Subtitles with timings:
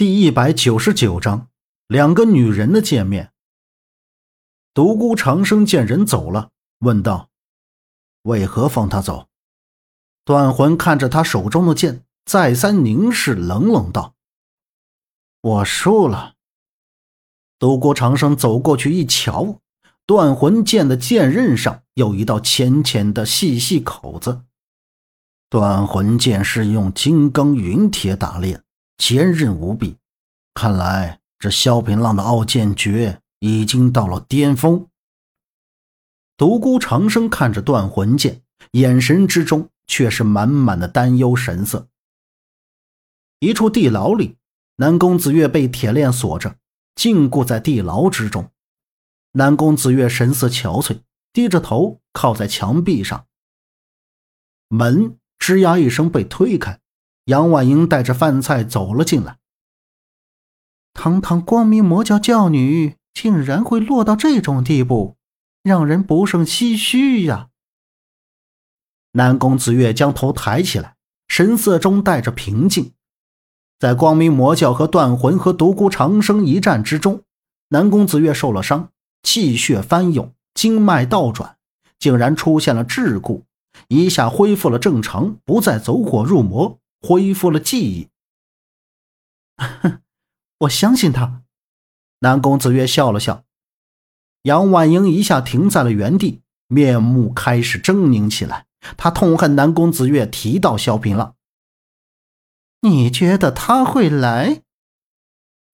[0.00, 1.48] 第一百九十九章，
[1.86, 3.32] 两个女人的见面。
[4.72, 7.28] 独孤长生见人走了，问道
[8.24, 9.28] ：“为何放他走？”
[10.24, 14.14] 断魂看着他手中的剑，再三凝视，冷冷道
[15.42, 16.32] ：“我输了。”
[17.60, 19.60] 独孤长生走过去一瞧，
[20.06, 24.44] 断魂剑的剑刃上有一道浅浅的细细口子。
[25.50, 28.64] 断魂剑是用金刚陨铁打炼。
[29.00, 29.96] 坚韧无比，
[30.52, 34.88] 看来这萧平浪的傲剑诀已经到了巅峰。
[36.36, 41.88] 独孤长生看着断魂剑，眼神之中却是满满的担忧神色。
[43.38, 44.36] 一处地牢里，
[44.76, 46.58] 南宫子月被铁链锁着，
[46.94, 48.50] 禁锢在地牢之中。
[49.32, 51.00] 南宫子月神色憔悴，
[51.32, 53.26] 低着头靠在墙壁上。
[54.68, 56.78] 门吱呀一声被推开。
[57.24, 59.38] 杨婉莹带着饭菜走了进来。
[60.92, 65.16] 堂堂光明魔教教女，竟然会落到这种地步，
[65.62, 67.48] 让人不胜唏嘘呀！
[69.12, 70.96] 南宫子月将头抬起来，
[71.28, 72.92] 神色中带着平静。
[73.78, 77.22] 在光明魔教和断魂和独孤长生一战之中，
[77.68, 78.90] 南宫子月受了伤，
[79.22, 81.56] 气血翻涌，经脉倒转，
[81.98, 83.42] 竟然出现了桎梏，
[83.88, 86.79] 一下恢复了正常，不再走火入魔。
[87.00, 88.08] 恢复了记忆，
[90.58, 91.42] 我相信他。
[92.20, 93.44] 南宫子月笑了笑，
[94.42, 98.66] 杨婉莹一下停在了原地，面目开始狰狞起来。
[98.96, 101.36] 他痛恨南宫子月提到萧平浪。
[102.80, 104.62] 你觉得他会来？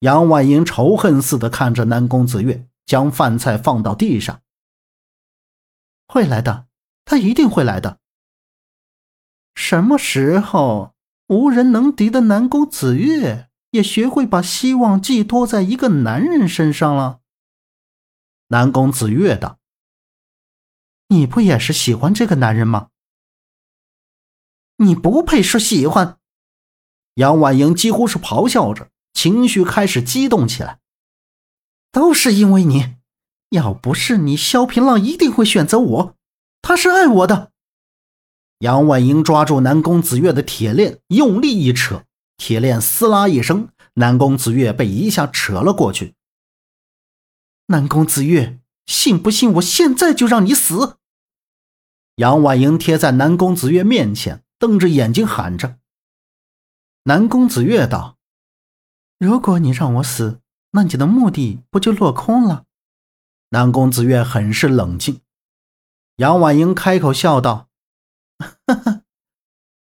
[0.00, 4.42] 杨婉莹仇恨似的看着南宫子月，将饭菜放到地上。
[6.08, 6.66] 会来的，
[7.04, 8.00] 他一定会来的。
[9.54, 10.95] 什么时候？
[11.28, 17.20] 无人能敌的南宫子月也学会把希望寄托在一个男人身上了。
[18.48, 19.58] 南宫子月道
[21.08, 22.90] ：“你不也是喜欢这个男人吗？”
[24.78, 26.18] 你不配说喜欢。
[27.14, 30.80] 杨婉莹几乎是咆哮着，情绪开始激动起来。
[31.90, 32.96] 都是因为你，
[33.48, 36.16] 要不是你，萧平浪一定会选择我。
[36.60, 37.52] 他是爱我的。
[38.60, 42.04] 杨婉莹抓住南宫子月的铁链，用力一扯，
[42.38, 46.14] 铁链撕拉一声，南宫子月被一下扯了过去。
[47.66, 50.96] 南宫子月，信不信我现在就让你死？
[52.14, 55.76] 杨婉莹贴在南宫子月面前，瞪着眼睛喊着。
[57.04, 58.16] 南宫子月道
[59.20, 60.40] ：“如果你让我死，
[60.70, 62.64] 那你的目的不就落空了？”
[63.50, 65.20] 南宫子月很是冷静。
[66.16, 67.65] 杨婉莹开口笑道。
[68.38, 69.02] 哈哈，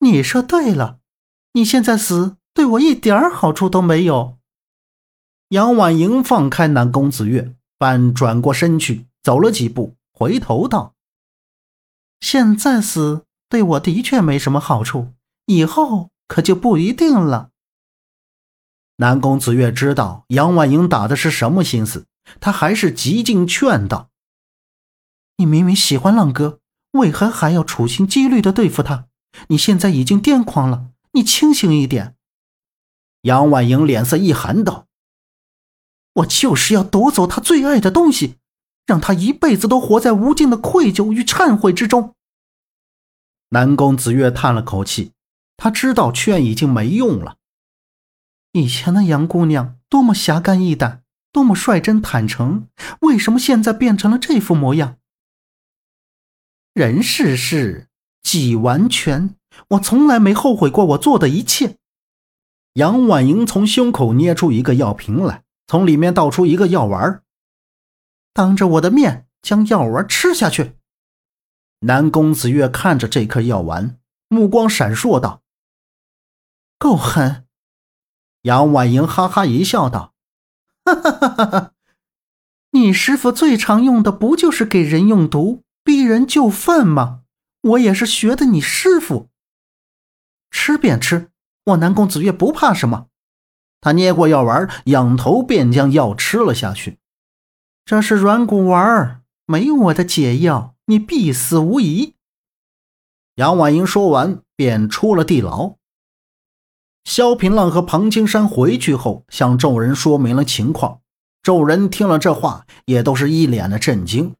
[0.00, 1.00] 你说对了，
[1.52, 4.38] 你现在死对我一点好处都没有。
[5.48, 10.94] 杨婉莹放开南宫子月，半转过身去，走了几步，回头道
[12.20, 15.12] ：“现在死对我的确没什么好处，
[15.46, 17.50] 以后可就不一定了。”
[18.96, 22.06] 南宫子月知道杨婉莹打的是什么心思，
[22.40, 24.10] 他还是极尽劝道
[25.36, 26.60] ：“你明明喜欢浪哥。”
[26.92, 29.06] 为何还要处心积虑的对付他？
[29.48, 32.16] 你现在已经癫狂了，你清醒一点。
[33.22, 34.86] 杨婉莹脸色一寒道
[36.14, 38.36] ：“我就是要夺走他最爱的东西，
[38.86, 42.14] 让他一辈子都活在无尽的愧疚与忏悔之中。”
[43.50, 45.12] 南宫子月叹了口气，
[45.56, 47.36] 他知道劝已经没用了。
[48.52, 51.02] 以前的杨姑娘多么侠肝义胆，
[51.32, 52.68] 多么率真坦诚，
[53.00, 54.96] 为什么现在变成了这副模样？
[56.74, 57.88] 人世事，
[58.22, 59.36] 己完全。
[59.68, 61.76] 我从来没后悔过我做的一切。
[62.74, 67.22] 杨婉莹从胸口捏出一个药瓶来，从里面倒出一个药丸，
[68.32, 70.72] 当着我的面将药丸吃下去。
[71.80, 75.42] 南宫子月看着这颗药丸，目光闪烁道
[76.78, 77.44] ：“够狠。”
[78.42, 80.14] 杨婉莹哈哈一笑道
[80.86, 81.72] ：“哈哈哈哈哈！
[82.70, 85.64] 你师傅最常用的不就是给人用毒？”
[86.02, 87.20] 逼人就范吗？
[87.60, 89.28] 我也是学的你师傅。
[90.50, 91.30] 吃便吃，
[91.66, 93.06] 我南宫子月不怕什么。
[93.80, 96.98] 他捏过药丸，仰头便将药吃了下去。
[97.84, 102.16] 这是软骨丸，没我的解药，你必死无疑。
[103.36, 105.76] 杨婉莹说完，便出了地牢。
[107.04, 111.00] 萧平浪和庞青山回去后，向众人说明了情况。
[111.44, 114.34] 众人听了这话，也都是一脸的震惊。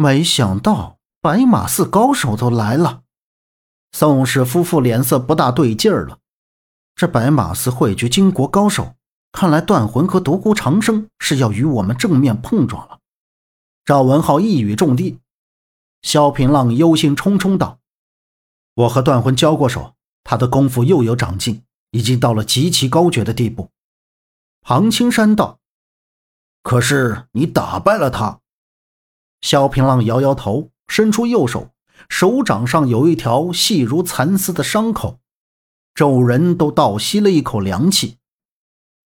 [0.00, 3.02] 没想到白马寺高手都来了，
[3.90, 6.20] 宋氏夫妇脸色不大对劲儿了。
[6.94, 8.94] 这白马寺汇聚金国高手，
[9.32, 13.00] 看来断魂和独孤长生是要与我们正面碰撞了。
[13.84, 15.18] 赵文浩一语中的，
[16.02, 17.80] 萧平浪忧心忡忡道
[18.74, 23.70] ：“我和断魂交过手，他的功夫又有长进，已经到了极其高绝的地步。”
[24.62, 25.58] 庞青山道
[26.62, 28.38] ：“可是你打败了他。”
[29.40, 31.70] 萧平浪摇摇头，伸出右手，
[32.08, 35.18] 手掌上有一条细如蚕丝的伤口。
[35.94, 38.18] 众人都倒吸了一口凉气。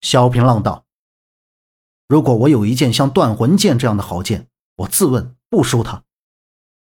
[0.01, 0.85] 萧平浪道
[2.09, 6.03] ：“如果我有一件像断魂剑这样的好剑，我自问不输他。”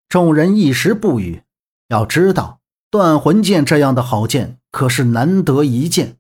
[0.09, 1.43] 众人一时不语。
[1.89, 2.61] 要知道，
[2.91, 6.17] 断魂剑这样的好剑可是难得一见。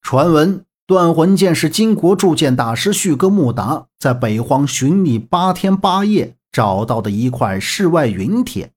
[0.00, 8.72] 传闻断魂剑是金国铸剑大师旭哥穆达在北荒寻觅八天八夜找到的一块世外云铁，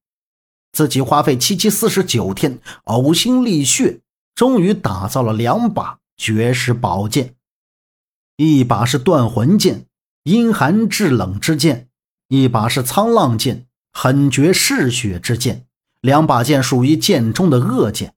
[0.71, 4.01] 自己花费七七四十九天，呕心沥血，
[4.35, 7.33] 终于打造了两把绝世宝剑。
[8.37, 9.87] 一把是断魂剑，
[10.25, 11.87] 阴寒至冷之剑；
[12.27, 15.65] 一把是沧浪剑，狠绝嗜血之剑。
[16.01, 18.13] 两把剑属于剑中的恶剑。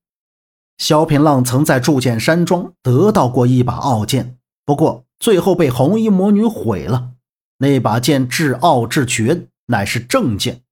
[0.77, 4.37] 萧平浪曾在铸剑山庄得到过一把傲剑，
[4.67, 7.13] 不过最后被红衣魔女毁了。
[7.57, 10.63] 那把剑至傲至绝，乃是正剑。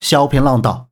[0.00, 0.90] 萧平浪道：“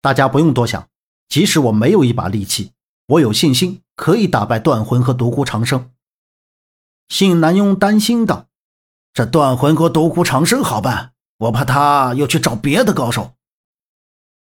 [0.00, 0.88] 大家不用多想，
[1.28, 2.72] 即使我没有一把利器，
[3.06, 5.92] 我有信心可以打败断魂和独孤长生。”
[7.08, 8.48] 信南庸担心道
[9.12, 13.34] ：“这断魂和独孤长生好办，我怕他又去找别的高手。”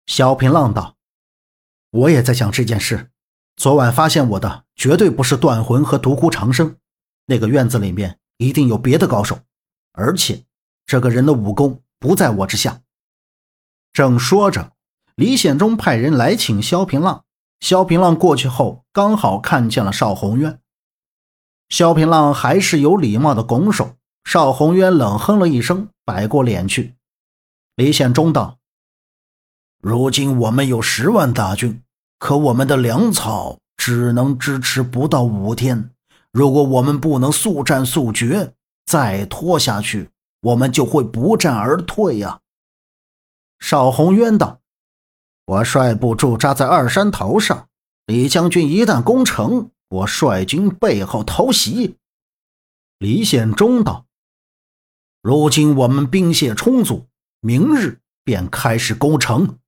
[0.06, 0.96] 萧平浪道
[1.90, 3.10] ：“我也在想这件事。
[3.56, 6.76] 昨晚发现我的绝对不是断魂和独孤长生，
[7.26, 9.40] 那个院子里面一定有别的高手，
[9.92, 10.44] 而且
[10.90, 12.80] 这个人的武功不在我之下。”
[13.94, 14.72] 正说着，
[15.14, 17.22] 李显忠派人来请萧平浪。
[17.60, 20.58] 萧平浪过去后，刚好看见了邵宏渊。
[21.68, 23.94] 萧平浪还是有礼貌的拱手，
[24.24, 26.96] 邵宏渊冷哼了一声，摆过脸去。
[27.76, 28.58] 李显忠道
[29.80, 31.84] ：“如今我们有十万大军，
[32.18, 35.92] 可我们的粮草只能支持不到五天。
[36.32, 38.54] 如果我们不能速战速决，
[38.86, 40.10] 再拖下去，
[40.40, 42.40] 我们就会不战而退呀。”
[43.60, 44.60] 邵宏渊道
[45.46, 47.68] ：“我率部驻扎在二山头上，
[48.06, 51.96] 李将军一旦攻城。”我率军背后偷袭。
[52.98, 54.06] 李显忠道
[55.20, 57.08] ：“如今我们兵械充足，
[57.40, 59.58] 明日便开始攻城。”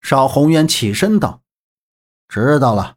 [0.00, 1.42] 邵宏渊起身道
[2.26, 2.96] ：“知道了。”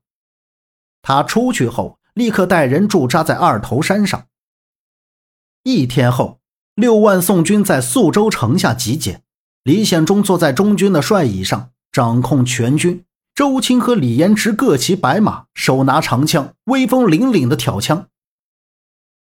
[1.04, 4.30] 他出去后，立刻带人驻扎在二头山上。
[5.64, 6.40] 一天后，
[6.76, 9.22] 六万宋军在宿州城下集结。
[9.64, 13.04] 李显忠坐在中军的帅椅上，掌控全军。
[13.36, 18.08] 周青和李延迟各骑白马，手拿长枪，威风凛凛的挑枪。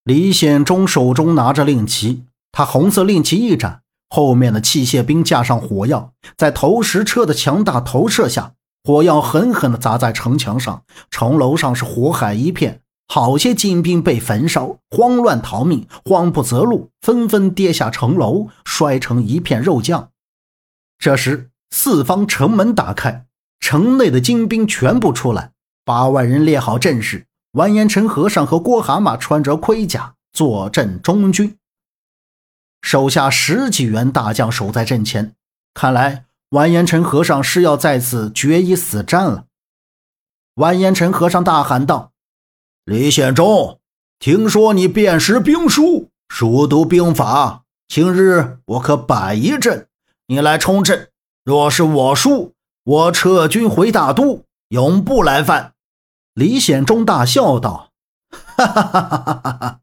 [0.04, 12.80] 李显忠手中拿着令旗，他红色令旗一展，后面的器械兵架上火药，在投石车的强大投射下，火药狠狠地砸在城墙上，城楼上是火海一片，
[13.12, 20.10] 好些精兵被焚烧，慌乱逃命，慌不择路，纷纷跌下城楼，摔成一片肉酱。
[20.96, 23.26] 这时，四方城门打开。
[23.58, 25.50] 城内的精兵全部出来，
[25.84, 27.26] 八万人列好阵势。
[27.54, 31.58] 完颜陈和尚和郭蛤蟆穿着盔甲坐镇中军，
[32.80, 35.34] 手下十几员大将守在阵前。
[35.74, 39.46] 看来完颜陈和尚是要在此决一死战了。
[40.54, 42.12] 完颜陈和尚大喊道
[42.90, 43.78] ：“李显忠，
[44.18, 49.86] 听说你辨识兵书，熟读兵法，今日我可摆一阵，
[50.26, 51.08] 你来冲阵。
[51.44, 55.74] 若是我输。”我撤军回大都，永不来犯。
[56.34, 57.92] 李显忠大笑道
[58.56, 59.80] ：“哈哈哈哈哈哈！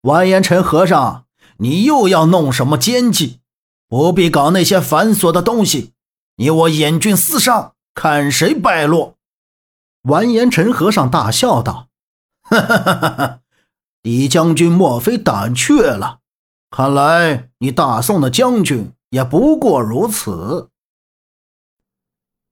[0.00, 1.26] 完颜陈和尚，
[1.58, 3.40] 你又要弄什么奸计？
[3.86, 5.92] 不必搞那些繁琐的东西。
[6.36, 9.16] 你我眼军厮杀，看谁败落。”
[10.08, 11.88] 完颜陈和尚大笑道
[12.50, 13.40] ：“哈哈哈哈！
[14.02, 16.18] 李将军莫非胆怯了？
[16.70, 20.70] 看来你大宋的将军也不过如此。”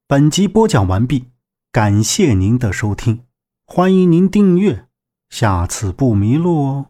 [0.06, 1.26] 本集播讲完毕，
[1.72, 3.24] 感谢您的收听，
[3.66, 4.86] 欢迎您订阅，
[5.28, 6.86] 下次不迷路哦。